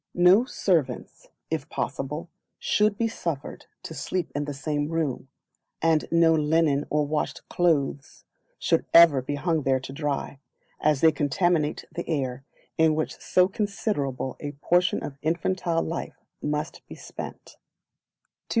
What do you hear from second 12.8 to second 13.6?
which so